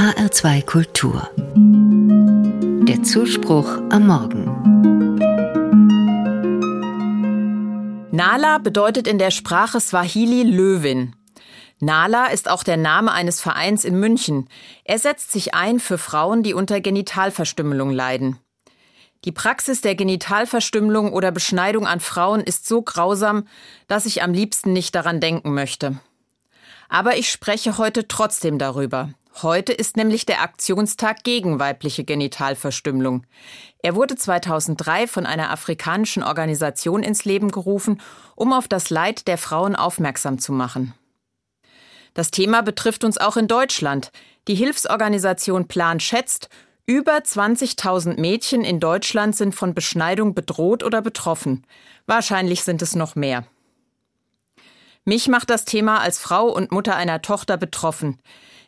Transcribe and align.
HR2 0.00 0.64
Kultur. 0.64 1.28
Der 2.88 3.02
Zuspruch 3.02 3.68
am 3.90 4.06
Morgen. 4.06 4.46
Nala 8.10 8.56
bedeutet 8.56 9.06
in 9.06 9.18
der 9.18 9.30
Sprache 9.30 9.78
Swahili 9.78 10.42
Löwin. 10.44 11.14
Nala 11.80 12.28
ist 12.28 12.48
auch 12.48 12.62
der 12.62 12.78
Name 12.78 13.12
eines 13.12 13.42
Vereins 13.42 13.84
in 13.84 14.00
München. 14.00 14.48
Er 14.84 14.98
setzt 14.98 15.32
sich 15.32 15.52
ein 15.52 15.78
für 15.78 15.98
Frauen, 15.98 16.42
die 16.42 16.54
unter 16.54 16.80
Genitalverstümmelung 16.80 17.90
leiden. 17.90 18.38
Die 19.26 19.32
Praxis 19.32 19.82
der 19.82 19.96
Genitalverstümmelung 19.96 21.12
oder 21.12 21.30
Beschneidung 21.30 21.86
an 21.86 22.00
Frauen 22.00 22.40
ist 22.40 22.66
so 22.66 22.80
grausam, 22.80 23.46
dass 23.86 24.06
ich 24.06 24.22
am 24.22 24.32
liebsten 24.32 24.72
nicht 24.72 24.94
daran 24.94 25.20
denken 25.20 25.52
möchte. 25.52 26.00
Aber 26.88 27.18
ich 27.18 27.30
spreche 27.30 27.76
heute 27.76 28.08
trotzdem 28.08 28.56
darüber. 28.56 29.10
Heute 29.36 29.72
ist 29.72 29.96
nämlich 29.96 30.26
der 30.26 30.42
Aktionstag 30.42 31.22
gegen 31.22 31.58
weibliche 31.58 32.04
Genitalverstümmelung. 32.04 33.24
Er 33.82 33.94
wurde 33.94 34.16
2003 34.16 35.06
von 35.06 35.24
einer 35.24 35.50
afrikanischen 35.50 36.22
Organisation 36.22 37.02
ins 37.02 37.24
Leben 37.24 37.50
gerufen, 37.50 38.00
um 38.34 38.52
auf 38.52 38.68
das 38.68 38.90
Leid 38.90 39.28
der 39.28 39.38
Frauen 39.38 39.76
aufmerksam 39.76 40.38
zu 40.38 40.52
machen. 40.52 40.94
Das 42.12 42.30
Thema 42.30 42.62
betrifft 42.62 43.04
uns 43.04 43.18
auch 43.18 43.36
in 43.36 43.46
Deutschland. 43.46 44.10
Die 44.48 44.56
Hilfsorganisation 44.56 45.68
Plan 45.68 46.00
schätzt, 46.00 46.48
über 46.84 47.18
20.000 47.18 48.20
Mädchen 48.20 48.64
in 48.64 48.80
Deutschland 48.80 49.36
sind 49.36 49.54
von 49.54 49.74
Beschneidung 49.74 50.34
bedroht 50.34 50.82
oder 50.82 51.02
betroffen. 51.02 51.64
Wahrscheinlich 52.06 52.64
sind 52.64 52.82
es 52.82 52.96
noch 52.96 53.14
mehr. 53.14 53.46
Mich 55.04 55.28
macht 55.28 55.50
das 55.50 55.64
Thema 55.64 56.00
als 56.00 56.18
Frau 56.18 56.48
und 56.48 56.72
Mutter 56.72 56.94
einer 56.94 57.22
Tochter 57.22 57.56
betroffen. 57.56 58.18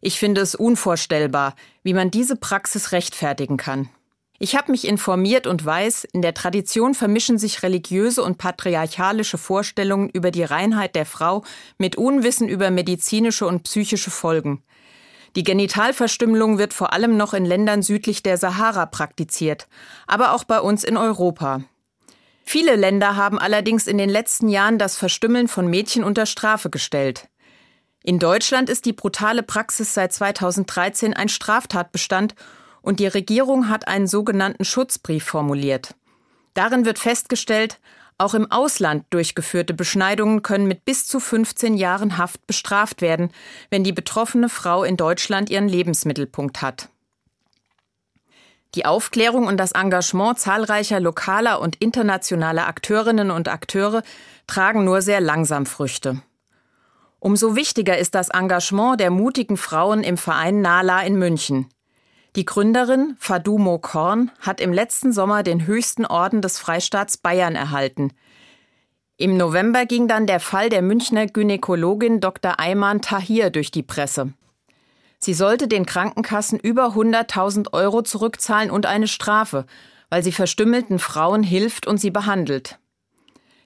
Ich 0.00 0.18
finde 0.18 0.40
es 0.40 0.54
unvorstellbar, 0.54 1.54
wie 1.82 1.92
man 1.92 2.10
diese 2.10 2.36
Praxis 2.36 2.92
rechtfertigen 2.92 3.56
kann. 3.56 3.90
Ich 4.38 4.56
habe 4.56 4.70
mich 4.70 4.86
informiert 4.86 5.46
und 5.46 5.66
weiß, 5.66 6.04
in 6.04 6.22
der 6.22 6.32
Tradition 6.32 6.94
vermischen 6.94 7.36
sich 7.36 7.62
religiöse 7.62 8.22
und 8.22 8.38
patriarchalische 8.38 9.36
Vorstellungen 9.36 10.08
über 10.08 10.30
die 10.30 10.44
Reinheit 10.44 10.94
der 10.94 11.04
Frau 11.04 11.44
mit 11.76 11.96
Unwissen 11.96 12.48
über 12.48 12.70
medizinische 12.70 13.46
und 13.46 13.64
psychische 13.64 14.10
Folgen. 14.10 14.62
Die 15.36 15.44
Genitalverstümmelung 15.44 16.56
wird 16.56 16.72
vor 16.72 16.94
allem 16.94 17.18
noch 17.18 17.34
in 17.34 17.44
Ländern 17.44 17.82
südlich 17.82 18.22
der 18.22 18.38
Sahara 18.38 18.86
praktiziert, 18.86 19.68
aber 20.06 20.32
auch 20.32 20.44
bei 20.44 20.60
uns 20.60 20.84
in 20.84 20.96
Europa. 20.96 21.60
Viele 22.52 22.74
Länder 22.74 23.14
haben 23.14 23.38
allerdings 23.38 23.86
in 23.86 23.96
den 23.96 24.10
letzten 24.10 24.48
Jahren 24.48 24.76
das 24.76 24.96
Verstümmeln 24.96 25.46
von 25.46 25.68
Mädchen 25.68 26.02
unter 26.02 26.26
Strafe 26.26 26.68
gestellt. 26.68 27.28
In 28.02 28.18
Deutschland 28.18 28.68
ist 28.68 28.86
die 28.86 28.92
brutale 28.92 29.44
Praxis 29.44 29.94
seit 29.94 30.12
2013 30.12 31.14
ein 31.14 31.28
Straftatbestand 31.28 32.34
und 32.82 32.98
die 32.98 33.06
Regierung 33.06 33.68
hat 33.68 33.86
einen 33.86 34.08
sogenannten 34.08 34.64
Schutzbrief 34.64 35.22
formuliert. 35.22 35.94
Darin 36.54 36.84
wird 36.84 36.98
festgestellt, 36.98 37.78
auch 38.18 38.34
im 38.34 38.50
Ausland 38.50 39.04
durchgeführte 39.10 39.72
Beschneidungen 39.72 40.42
können 40.42 40.66
mit 40.66 40.84
bis 40.84 41.06
zu 41.06 41.20
15 41.20 41.76
Jahren 41.76 42.18
Haft 42.18 42.48
bestraft 42.48 43.00
werden, 43.00 43.30
wenn 43.70 43.84
die 43.84 43.92
betroffene 43.92 44.48
Frau 44.48 44.82
in 44.82 44.96
Deutschland 44.96 45.50
ihren 45.50 45.68
Lebensmittelpunkt 45.68 46.62
hat. 46.62 46.88
Die 48.74 48.86
Aufklärung 48.86 49.46
und 49.46 49.56
das 49.56 49.72
Engagement 49.72 50.38
zahlreicher 50.38 51.00
lokaler 51.00 51.60
und 51.60 51.76
internationaler 51.76 52.68
Akteurinnen 52.68 53.30
und 53.30 53.48
Akteure 53.48 54.02
tragen 54.46 54.84
nur 54.84 55.02
sehr 55.02 55.20
langsam 55.20 55.66
Früchte. 55.66 56.22
Umso 57.18 57.56
wichtiger 57.56 57.98
ist 57.98 58.14
das 58.14 58.30
Engagement 58.30 59.00
der 59.00 59.10
mutigen 59.10 59.56
Frauen 59.56 60.02
im 60.02 60.16
Verein 60.16 60.60
Nala 60.60 61.02
in 61.02 61.18
München. 61.18 61.66
Die 62.36 62.44
Gründerin 62.44 63.16
Fadumo 63.18 63.78
Korn 63.78 64.30
hat 64.40 64.60
im 64.60 64.72
letzten 64.72 65.12
Sommer 65.12 65.42
den 65.42 65.66
höchsten 65.66 66.06
Orden 66.06 66.40
des 66.40 66.58
Freistaats 66.58 67.18
Bayern 67.18 67.56
erhalten. 67.56 68.12
Im 69.16 69.36
November 69.36 69.84
ging 69.84 70.06
dann 70.06 70.26
der 70.26 70.40
Fall 70.40 70.70
der 70.70 70.80
Münchner 70.80 71.26
Gynäkologin 71.26 72.20
Dr. 72.20 72.58
Ayman 72.58 73.02
Tahir 73.02 73.50
durch 73.50 73.70
die 73.70 73.82
Presse. 73.82 74.32
Sie 75.22 75.34
sollte 75.34 75.68
den 75.68 75.84
Krankenkassen 75.84 76.58
über 76.58 76.94
100.000 76.94 77.74
Euro 77.74 78.00
zurückzahlen 78.00 78.70
und 78.70 78.86
eine 78.86 79.06
Strafe, 79.06 79.66
weil 80.08 80.24
sie 80.24 80.32
verstümmelten 80.32 80.98
Frauen 80.98 81.42
hilft 81.42 81.86
und 81.86 81.98
sie 81.98 82.10
behandelt. 82.10 82.78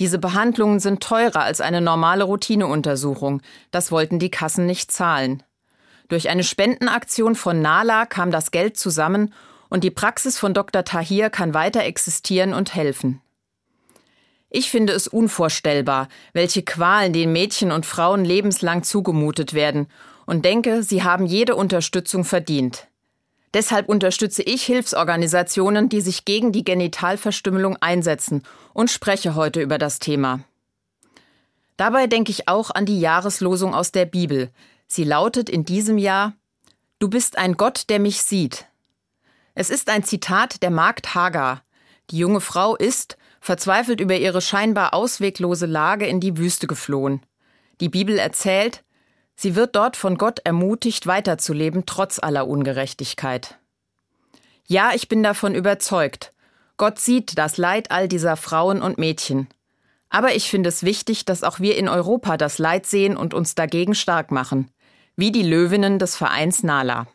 Diese 0.00 0.18
Behandlungen 0.18 0.80
sind 0.80 1.02
teurer 1.02 1.42
als 1.42 1.60
eine 1.60 1.80
normale 1.80 2.24
Routineuntersuchung. 2.24 3.42
Das 3.70 3.92
wollten 3.92 4.18
die 4.18 4.30
Kassen 4.30 4.66
nicht 4.66 4.90
zahlen. 4.90 5.44
Durch 6.08 6.28
eine 6.28 6.44
Spendenaktion 6.44 7.36
von 7.36 7.62
Nala 7.62 8.06
kam 8.06 8.30
das 8.32 8.50
Geld 8.50 8.76
zusammen 8.76 9.32
und 9.68 9.84
die 9.84 9.90
Praxis 9.90 10.38
von 10.38 10.52
Dr. 10.52 10.84
Tahir 10.84 11.30
kann 11.30 11.54
weiter 11.54 11.84
existieren 11.84 12.54
und 12.54 12.74
helfen. 12.74 13.22
Ich 14.50 14.70
finde 14.70 14.92
es 14.92 15.08
unvorstellbar, 15.08 16.08
welche 16.32 16.62
Qualen 16.62 17.12
den 17.12 17.32
Mädchen 17.32 17.72
und 17.72 17.86
Frauen 17.86 18.24
lebenslang 18.24 18.82
zugemutet 18.82 19.54
werden 19.54 19.86
und 20.26 20.44
denke, 20.44 20.82
sie 20.82 21.02
haben 21.02 21.24
jede 21.24 21.56
Unterstützung 21.56 22.24
verdient. 22.24 22.88
Deshalb 23.54 23.88
unterstütze 23.88 24.42
ich 24.42 24.64
Hilfsorganisationen, 24.64 25.88
die 25.88 26.02
sich 26.02 26.24
gegen 26.24 26.52
die 26.52 26.64
Genitalverstümmelung 26.64 27.76
einsetzen 27.80 28.42
und 28.74 28.90
spreche 28.90 29.34
heute 29.34 29.62
über 29.62 29.78
das 29.78 29.98
Thema. 29.98 30.40
Dabei 31.76 32.06
denke 32.06 32.30
ich 32.30 32.48
auch 32.48 32.70
an 32.70 32.84
die 32.84 33.00
Jahreslosung 33.00 33.74
aus 33.74 33.92
der 33.92 34.04
Bibel, 34.04 34.50
Sie 34.88 35.04
lautet 35.04 35.48
in 35.48 35.64
diesem 35.64 35.98
Jahr 35.98 36.34
Du 36.98 37.10
bist 37.10 37.36
ein 37.36 37.58
Gott, 37.58 37.90
der 37.90 37.98
mich 37.98 38.22
sieht. 38.22 38.66
Es 39.54 39.68
ist 39.68 39.90
ein 39.90 40.02
Zitat 40.02 40.62
der 40.62 40.70
Magd 40.70 41.14
Hagar. 41.14 41.62
Die 42.10 42.18
junge 42.18 42.40
Frau 42.40 42.74
ist, 42.74 43.18
verzweifelt 43.40 44.00
über 44.00 44.16
ihre 44.16 44.40
scheinbar 44.40 44.94
ausweglose 44.94 45.66
Lage, 45.66 46.06
in 46.06 46.20
die 46.20 46.38
Wüste 46.38 46.66
geflohen. 46.66 47.20
Die 47.80 47.90
Bibel 47.90 48.18
erzählt, 48.18 48.82
sie 49.36 49.54
wird 49.54 49.76
dort 49.76 49.96
von 49.96 50.18
Gott 50.18 50.40
ermutigt, 50.44 51.06
weiterzuleben, 51.06 51.84
trotz 51.86 52.18
aller 52.18 52.48
Ungerechtigkeit. 52.48 53.58
Ja, 54.66 54.90
ich 54.94 55.08
bin 55.08 55.22
davon 55.22 55.54
überzeugt. 55.54 56.32
Gott 56.76 56.98
sieht 56.98 57.38
das 57.38 57.56
Leid 57.56 57.90
all 57.90 58.08
dieser 58.08 58.36
Frauen 58.36 58.82
und 58.82 58.98
Mädchen. 58.98 59.48
Aber 60.08 60.34
ich 60.34 60.50
finde 60.50 60.68
es 60.68 60.82
wichtig, 60.82 61.24
dass 61.24 61.44
auch 61.44 61.60
wir 61.60 61.76
in 61.76 61.88
Europa 61.88 62.36
das 62.36 62.58
Leid 62.58 62.86
sehen 62.86 63.16
und 63.16 63.34
uns 63.34 63.54
dagegen 63.54 63.94
stark 63.94 64.30
machen 64.30 64.70
wie 65.16 65.32
die 65.32 65.42
Löwinnen 65.42 65.98
des 65.98 66.14
Vereins 66.14 66.62
Nala. 66.62 67.06